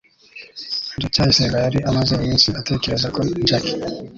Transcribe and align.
ndacyayisenga 0.97 1.57
yari 1.65 1.79
amaze 1.89 2.11
iminsi 2.15 2.47
atekereza 2.59 3.07
kuri 3.15 3.47
jaki 3.49 3.73